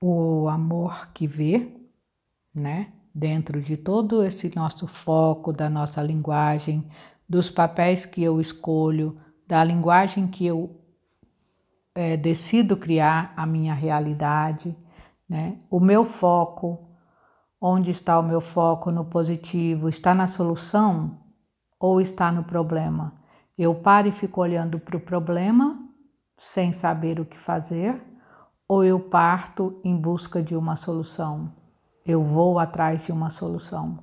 o 0.00 0.48
amor 0.48 1.08
que 1.12 1.26
vê, 1.26 1.68
né? 2.54 2.92
Dentro 3.14 3.62
de 3.62 3.76
todo 3.76 4.22
esse 4.22 4.54
nosso 4.54 4.86
foco, 4.86 5.52
da 5.52 5.70
nossa 5.70 6.02
linguagem, 6.02 6.86
dos 7.28 7.48
papéis 7.50 8.04
que 8.04 8.22
eu 8.22 8.40
escolho, 8.40 9.18
da 9.46 9.64
linguagem 9.64 10.26
que 10.26 10.46
eu 10.46 10.80
é, 11.94 12.16
decido 12.16 12.76
criar 12.76 13.32
a 13.36 13.46
minha 13.46 13.72
realidade, 13.72 14.76
né? 15.28 15.58
O 15.70 15.80
meu 15.80 16.04
foco, 16.04 16.90
onde 17.60 17.90
está 17.90 18.18
o 18.18 18.22
meu 18.22 18.40
foco 18.40 18.90
no 18.90 19.04
positivo? 19.04 19.88
Está 19.88 20.14
na 20.14 20.26
solução 20.26 21.18
ou 21.80 22.00
está 22.00 22.30
no 22.30 22.44
problema? 22.44 23.14
Eu 23.56 23.74
paro 23.74 24.08
e 24.08 24.12
fico 24.12 24.42
olhando 24.42 24.78
para 24.78 24.96
o 24.96 25.00
problema 25.00 25.82
sem 26.38 26.72
saber 26.72 27.18
o 27.18 27.24
que 27.24 27.38
fazer, 27.38 28.00
ou 28.68 28.84
eu 28.84 28.98
parto 28.98 29.80
em 29.84 29.96
busca 29.96 30.42
de 30.42 30.56
uma 30.56 30.76
solução? 30.76 31.52
Eu 32.04 32.24
vou 32.24 32.58
atrás 32.58 33.04
de 33.04 33.12
uma 33.12 33.30
solução. 33.30 33.98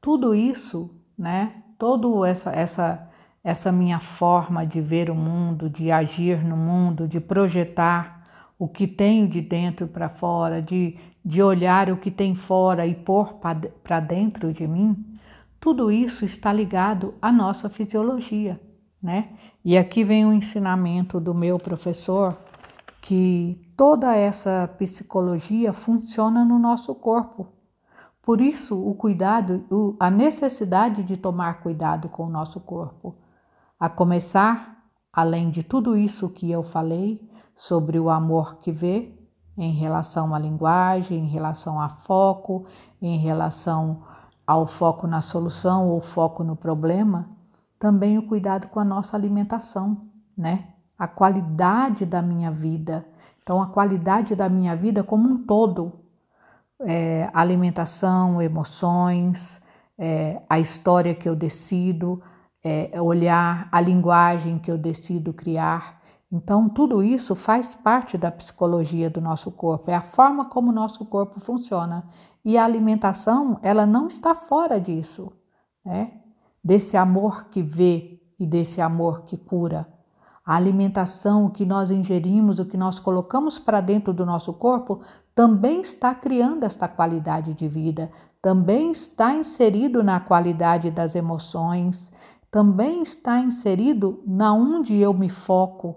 Tudo 0.00 0.34
isso, 0.34 0.90
né? 1.16 1.62
Toda 1.78 2.28
essa 2.28 2.50
essa 2.50 3.08
essa 3.42 3.72
minha 3.72 4.00
forma 4.00 4.66
de 4.66 4.80
ver 4.80 5.08
o 5.10 5.14
mundo, 5.14 5.70
de 5.70 5.90
agir 5.90 6.44
no 6.44 6.56
mundo, 6.56 7.08
de 7.08 7.20
projetar 7.20 8.18
o 8.58 8.66
que 8.68 8.86
tenho 8.86 9.28
de 9.28 9.40
dentro 9.40 9.86
para 9.86 10.08
fora, 10.08 10.60
de, 10.60 10.98
de 11.24 11.42
olhar 11.42 11.90
o 11.90 11.96
que 11.96 12.10
tem 12.10 12.34
fora 12.34 12.86
e 12.86 12.94
pôr 12.94 13.34
para 13.82 14.00
dentro 14.00 14.52
de 14.52 14.66
mim, 14.66 15.18
tudo 15.60 15.90
isso 15.90 16.24
está 16.24 16.52
ligado 16.52 17.14
à 17.22 17.30
nossa 17.30 17.70
fisiologia, 17.70 18.60
né? 19.02 19.30
E 19.64 19.78
aqui 19.78 20.02
vem 20.02 20.24
o 20.24 20.28
um 20.28 20.32
ensinamento 20.32 21.20
do 21.20 21.34
meu 21.34 21.58
professor 21.58 22.36
que 23.00 23.72
toda 23.76 24.14
essa 24.16 24.68
psicologia 24.78 25.72
funciona 25.72 26.44
no 26.44 26.58
nosso 26.58 26.94
corpo. 26.94 27.46
Por 28.22 28.40
isso, 28.40 28.78
o 28.78 28.94
cuidado, 28.94 29.64
a 29.98 30.10
necessidade 30.10 31.02
de 31.02 31.16
tomar 31.16 31.62
cuidado 31.62 32.08
com 32.08 32.26
o 32.26 32.30
nosso 32.30 32.60
corpo. 32.60 33.16
A 33.80 33.88
começar, 33.88 34.84
além 35.12 35.50
de 35.50 35.62
tudo 35.62 35.96
isso 35.96 36.28
que 36.28 36.50
eu 36.50 36.62
falei 36.62 37.26
sobre 37.54 37.98
o 37.98 38.10
amor 38.10 38.58
que 38.58 38.70
vê, 38.70 39.18
em 39.56 39.72
relação 39.72 40.34
à 40.34 40.38
linguagem, 40.38 41.18
em 41.18 41.28
relação 41.28 41.80
a 41.80 41.88
foco, 41.88 42.64
em 43.02 43.18
relação 43.18 44.04
ao 44.46 44.66
foco 44.66 45.06
na 45.06 45.20
solução 45.20 45.88
ou 45.88 46.00
foco 46.00 46.44
no 46.44 46.54
problema, 46.54 47.28
também 47.78 48.18
o 48.18 48.26
cuidado 48.26 48.68
com 48.68 48.78
a 48.78 48.84
nossa 48.84 49.16
alimentação, 49.16 50.00
né? 50.36 50.74
A 50.98 51.06
qualidade 51.06 52.04
da 52.04 52.20
minha 52.20 52.50
vida. 52.50 53.06
Então, 53.42 53.62
a 53.62 53.66
qualidade 53.68 54.34
da 54.34 54.48
minha 54.48 54.74
vida 54.74 55.04
como 55.04 55.28
um 55.28 55.46
todo. 55.46 55.92
É, 56.80 57.28
alimentação, 57.32 58.40
emoções, 58.40 59.60
é, 59.98 60.42
a 60.48 60.60
história 60.60 61.14
que 61.14 61.28
eu 61.28 61.34
decido, 61.34 62.22
é, 62.62 63.00
olhar 63.00 63.68
a 63.72 63.80
linguagem 63.80 64.58
que 64.58 64.70
eu 64.70 64.78
decido 64.78 65.32
criar. 65.32 66.00
Então, 66.30 66.68
tudo 66.68 67.02
isso 67.02 67.34
faz 67.34 67.74
parte 67.74 68.18
da 68.18 68.30
psicologia 68.30 69.08
do 69.08 69.20
nosso 69.20 69.50
corpo, 69.50 69.90
é 69.90 69.94
a 69.94 70.02
forma 70.02 70.44
como 70.44 70.70
o 70.70 70.74
nosso 70.74 71.04
corpo 71.06 71.40
funciona. 71.40 72.06
E 72.44 72.56
a 72.56 72.64
alimentação, 72.64 73.58
ela 73.62 73.86
não 73.86 74.06
está 74.06 74.34
fora 74.34 74.80
disso, 74.80 75.32
né? 75.84 76.12
Desse 76.62 76.96
amor 76.96 77.48
que 77.48 77.62
vê 77.62 78.20
e 78.38 78.46
desse 78.46 78.80
amor 78.80 79.22
que 79.22 79.36
cura. 79.36 79.86
A 80.48 80.56
alimentação, 80.56 81.44
o 81.44 81.50
que 81.50 81.66
nós 81.66 81.90
ingerimos, 81.90 82.58
o 82.58 82.64
que 82.64 82.78
nós 82.78 82.98
colocamos 82.98 83.58
para 83.58 83.82
dentro 83.82 84.14
do 84.14 84.24
nosso 84.24 84.54
corpo, 84.54 85.02
também 85.34 85.82
está 85.82 86.14
criando 86.14 86.64
esta 86.64 86.88
qualidade 86.88 87.52
de 87.52 87.68
vida, 87.68 88.10
também 88.40 88.90
está 88.90 89.34
inserido 89.34 90.02
na 90.02 90.18
qualidade 90.18 90.90
das 90.90 91.14
emoções, 91.14 92.10
também 92.50 93.02
está 93.02 93.38
inserido 93.38 94.22
na 94.26 94.54
onde 94.54 94.96
eu 94.96 95.12
me 95.12 95.28
foco. 95.28 95.96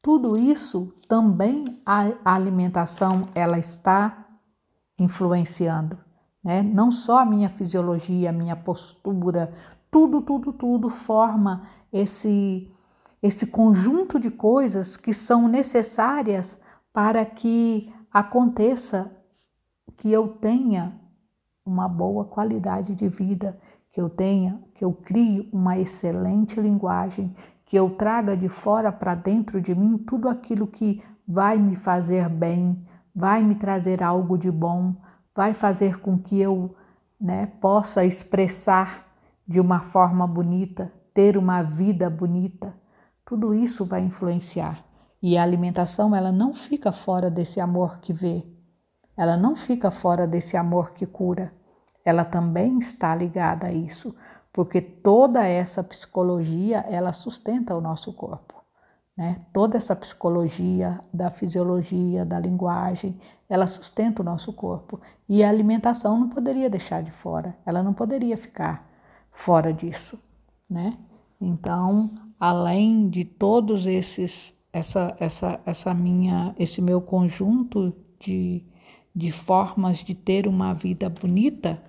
Tudo 0.00 0.36
isso 0.36 0.94
também 1.08 1.82
a 1.84 2.12
alimentação 2.24 3.26
ela 3.34 3.58
está 3.58 4.28
influenciando, 4.96 5.98
né? 6.40 6.62
Não 6.62 6.92
só 6.92 7.18
a 7.18 7.26
minha 7.26 7.48
fisiologia, 7.48 8.30
a 8.30 8.32
minha 8.32 8.54
postura, 8.54 9.50
tudo, 9.90 10.22
tudo, 10.22 10.52
tudo 10.52 10.88
forma 10.88 11.62
esse 11.92 12.72
esse 13.26 13.46
conjunto 13.46 14.18
de 14.18 14.30
coisas 14.30 14.96
que 14.96 15.12
são 15.12 15.48
necessárias 15.48 16.58
para 16.92 17.24
que 17.24 17.92
aconteça 18.12 19.10
que 19.96 20.10
eu 20.10 20.28
tenha 20.28 20.98
uma 21.64 21.88
boa 21.88 22.24
qualidade 22.24 22.94
de 22.94 23.08
vida, 23.08 23.58
que 23.90 24.00
eu 24.00 24.08
tenha, 24.08 24.62
que 24.74 24.84
eu 24.84 24.92
crie 24.92 25.48
uma 25.52 25.78
excelente 25.78 26.60
linguagem, 26.60 27.34
que 27.64 27.76
eu 27.76 27.90
traga 27.90 28.36
de 28.36 28.48
fora 28.48 28.92
para 28.92 29.14
dentro 29.14 29.60
de 29.60 29.74
mim 29.74 29.98
tudo 29.98 30.28
aquilo 30.28 30.66
que 30.66 31.02
vai 31.26 31.58
me 31.58 31.74
fazer 31.74 32.28
bem, 32.28 32.86
vai 33.14 33.42
me 33.42 33.56
trazer 33.56 34.02
algo 34.02 34.38
de 34.38 34.50
bom, 34.50 34.94
vai 35.34 35.52
fazer 35.52 36.00
com 36.00 36.16
que 36.16 36.40
eu 36.40 36.76
né, 37.20 37.46
possa 37.60 38.04
expressar 38.04 39.06
de 39.46 39.60
uma 39.60 39.80
forma 39.80 40.26
bonita, 40.26 40.92
ter 41.12 41.36
uma 41.36 41.62
vida 41.62 42.08
bonita. 42.08 42.74
Tudo 43.26 43.52
isso 43.52 43.84
vai 43.84 44.02
influenciar. 44.02 44.84
E 45.20 45.36
a 45.36 45.42
alimentação, 45.42 46.14
ela 46.14 46.30
não 46.30 46.54
fica 46.54 46.92
fora 46.92 47.28
desse 47.28 47.60
amor 47.60 47.98
que 47.98 48.12
vê. 48.12 48.46
Ela 49.16 49.36
não 49.36 49.56
fica 49.56 49.90
fora 49.90 50.28
desse 50.28 50.56
amor 50.56 50.92
que 50.92 51.04
cura. 51.04 51.52
Ela 52.04 52.24
também 52.24 52.78
está 52.78 53.12
ligada 53.16 53.66
a 53.66 53.72
isso, 53.72 54.14
porque 54.52 54.80
toda 54.80 55.44
essa 55.44 55.82
psicologia, 55.82 56.86
ela 56.88 57.12
sustenta 57.12 57.74
o 57.74 57.80
nosso 57.80 58.12
corpo. 58.12 58.62
Né? 59.16 59.40
Toda 59.52 59.76
essa 59.76 59.96
psicologia 59.96 61.00
da 61.12 61.28
fisiologia, 61.28 62.24
da 62.24 62.38
linguagem, 62.38 63.18
ela 63.48 63.66
sustenta 63.66 64.22
o 64.22 64.24
nosso 64.24 64.52
corpo. 64.52 65.00
E 65.28 65.42
a 65.42 65.48
alimentação 65.48 66.16
não 66.16 66.28
poderia 66.28 66.70
deixar 66.70 67.02
de 67.02 67.10
fora, 67.10 67.56
ela 67.66 67.82
não 67.82 67.92
poderia 67.92 68.36
ficar 68.36 68.88
fora 69.32 69.72
disso. 69.72 70.22
Né? 70.70 70.96
Então, 71.40 72.10
além 72.38 73.08
de 73.08 73.24
todos 73.24 73.86
esses, 73.86 74.54
essa, 74.72 75.16
essa, 75.18 75.60
essa 75.64 75.94
minha, 75.94 76.54
esse 76.58 76.80
meu 76.80 77.00
conjunto 77.00 77.94
de, 78.18 78.62
de 79.14 79.30
formas 79.30 79.98
de 79.98 80.14
ter 80.14 80.46
uma 80.46 80.72
vida 80.72 81.08
bonita, 81.08 81.82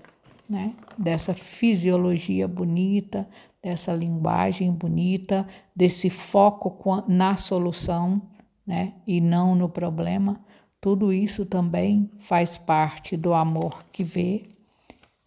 né? 0.50 0.74
dessa 0.98 1.34
fisiologia 1.34 2.48
bonita, 2.48 3.28
dessa 3.62 3.94
linguagem 3.94 4.72
bonita, 4.72 5.48
desse 5.76 6.10
foco 6.10 7.04
na 7.08 7.36
solução 7.36 8.22
né? 8.66 8.94
e 9.06 9.20
não 9.20 9.56
no 9.56 9.70
problema. 9.70 10.40
Tudo 10.80 11.12
isso 11.12 11.46
também 11.46 12.10
faz 12.18 12.58
parte 12.58 13.18
do 13.18 13.34
amor 13.34 13.84
que 13.92 14.04
vê 14.04 14.48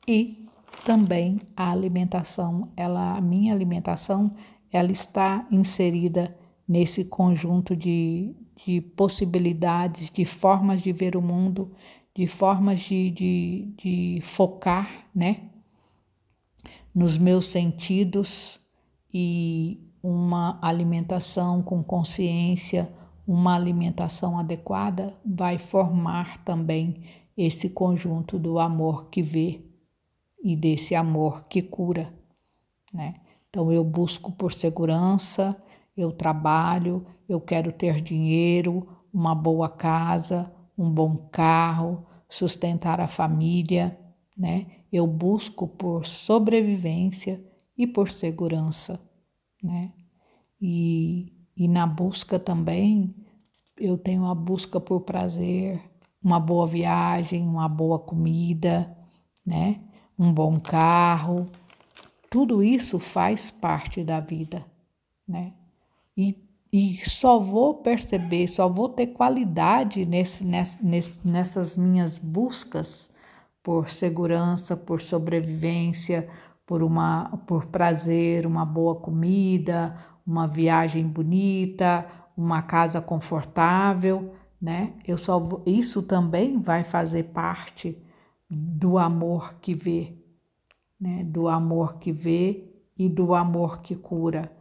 e 0.06 0.39
também 0.84 1.40
a 1.56 1.70
alimentação, 1.70 2.70
ela, 2.76 3.16
a 3.16 3.20
minha 3.20 3.52
alimentação, 3.52 4.34
ela 4.72 4.90
está 4.90 5.46
inserida 5.50 6.36
nesse 6.66 7.04
conjunto 7.04 7.74
de, 7.74 8.34
de 8.64 8.80
possibilidades, 8.80 10.10
de 10.10 10.24
formas 10.24 10.80
de 10.82 10.92
ver 10.92 11.16
o 11.16 11.22
mundo, 11.22 11.72
de 12.14 12.26
formas 12.26 12.80
de, 12.80 13.10
de, 13.10 13.74
de 13.76 14.20
focar, 14.22 15.06
né? 15.14 15.50
Nos 16.94 17.16
meus 17.16 17.46
sentidos 17.46 18.60
e 19.12 19.80
uma 20.02 20.58
alimentação 20.62 21.62
com 21.62 21.82
consciência, 21.82 22.92
uma 23.26 23.54
alimentação 23.54 24.38
adequada 24.38 25.14
vai 25.24 25.58
formar 25.58 26.42
também 26.44 27.02
esse 27.36 27.70
conjunto 27.70 28.38
do 28.38 28.58
amor 28.58 29.08
que 29.08 29.22
vê 29.22 29.69
e 30.42 30.56
desse 30.56 30.94
amor 30.94 31.44
que 31.48 31.62
cura, 31.62 32.12
né? 32.92 33.14
Então 33.48 33.70
eu 33.72 33.84
busco 33.84 34.32
por 34.32 34.52
segurança, 34.52 35.60
eu 35.96 36.12
trabalho, 36.12 37.06
eu 37.28 37.40
quero 37.40 37.72
ter 37.72 38.00
dinheiro, 38.00 38.86
uma 39.12 39.34
boa 39.34 39.68
casa, 39.68 40.52
um 40.78 40.88
bom 40.90 41.16
carro, 41.30 42.06
sustentar 42.28 43.00
a 43.00 43.08
família, 43.08 43.98
né? 44.36 44.66
Eu 44.92 45.06
busco 45.06 45.66
por 45.66 46.06
sobrevivência 46.06 47.44
e 47.76 47.86
por 47.86 48.10
segurança, 48.10 49.00
né? 49.62 49.92
E, 50.60 51.32
e 51.56 51.68
na 51.68 51.86
busca 51.86 52.38
também 52.38 53.14
eu 53.76 53.96
tenho 53.96 54.26
a 54.26 54.34
busca 54.34 54.78
por 54.78 55.00
prazer, 55.00 55.80
uma 56.22 56.38
boa 56.38 56.66
viagem, 56.66 57.42
uma 57.42 57.68
boa 57.68 57.98
comida, 57.98 58.96
né? 59.44 59.80
Um 60.20 60.32
bom 60.32 60.60
carro, 60.60 61.48
tudo 62.28 62.62
isso 62.62 62.98
faz 62.98 63.50
parte 63.50 64.04
da 64.04 64.20
vida, 64.20 64.64
né? 65.26 65.52
E 66.16 66.36
e 66.72 67.00
só 67.04 67.38
vou 67.38 67.74
perceber, 67.74 68.46
só 68.46 68.68
vou 68.68 68.88
ter 68.88 69.08
qualidade 69.08 70.06
nesse, 70.06 70.44
nesse, 70.44 71.26
nessas 71.26 71.76
minhas 71.76 72.16
buscas 72.16 73.10
por 73.60 73.90
segurança, 73.90 74.76
por 74.76 75.00
sobrevivência, 75.00 76.28
por, 76.64 76.82
uma, 76.84 77.42
por 77.44 77.66
prazer, 77.66 78.46
uma 78.46 78.64
boa 78.64 78.94
comida, 78.94 79.96
uma 80.24 80.46
viagem 80.46 81.04
bonita, 81.08 82.06
uma 82.36 82.62
casa 82.62 83.00
confortável, 83.00 84.32
né? 84.62 84.92
Eu 85.04 85.18
só 85.18 85.42
isso 85.66 86.02
também 86.02 86.60
vai 86.60 86.84
fazer 86.84 87.24
parte 87.24 87.98
do 88.50 88.98
amor 88.98 89.54
que 89.60 89.74
vê, 89.74 90.12
né? 91.00 91.22
Do 91.22 91.46
amor 91.46 91.98
que 91.98 92.10
vê 92.10 92.64
e 92.98 93.08
do 93.08 93.32
amor 93.32 93.80
que 93.80 93.94
cura. 93.94 94.52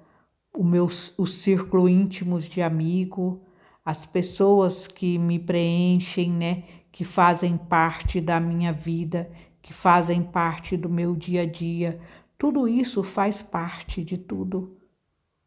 O 0.54 0.64
meu 0.64 0.86
o 0.86 1.26
círculo 1.26 1.90
íntimos 1.90 2.46
de 2.46 2.62
amigo, 2.62 3.42
as 3.84 4.06
pessoas 4.06 4.86
que 4.86 5.18
me 5.18 5.40
preenchem, 5.40 6.32
né? 6.32 6.64
Que 6.92 7.04
fazem 7.04 7.58
parte 7.58 8.22
da 8.22 8.40
minha 8.40 8.72
vida, 8.72 9.32
que 9.62 9.74
fazem 9.74 10.22
parte 10.22 10.78
do 10.78 10.90
meu 10.90 11.16
dia 11.16 11.42
a 11.42 11.46
dia. 11.46 12.00
Tudo 12.38 12.68
isso 12.68 13.04
faz 13.04 13.42
parte 13.42 14.04
de 14.04 14.18
tudo 14.18 14.78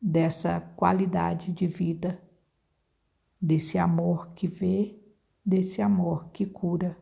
dessa 0.01 0.61
qualidade 0.75 1.53
de 1.53 1.67
vida, 1.67 2.21
desse 3.41 3.79
amor 3.79 4.31
que 4.35 4.49
vê, 4.49 4.97
desse 5.45 5.81
amor 5.81 6.29
que 6.33 6.45
cura. 6.45 6.97